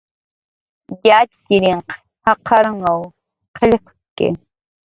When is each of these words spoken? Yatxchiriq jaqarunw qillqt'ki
Yatxchiriq 1.09 1.87
jaqarunw 2.23 2.99
qillqt'ki 3.57 4.27